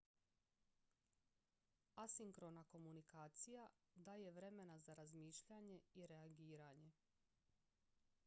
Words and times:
asinkrona 2.03 2.63
komunikacija 2.71 3.67
daje 3.95 4.31
vremena 4.37 4.79
za 4.79 4.93
razmišljanje 4.95 5.79
i 5.93 6.07
reagiranje 6.07 6.91